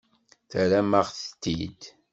[0.51, 1.81] Terramt-aɣ-t-id.